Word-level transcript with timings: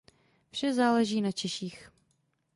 Vše 0.51 0.73
záleží 0.73 1.21
na 1.21 1.31
Češích. 1.31 1.91